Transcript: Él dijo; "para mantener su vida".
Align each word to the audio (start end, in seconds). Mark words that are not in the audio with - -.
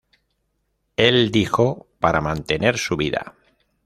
Él 0.97 1.29
dijo; 1.29 1.85
"para 1.99 2.21
mantener 2.21 2.79
su 2.79 2.97
vida". 2.97 3.35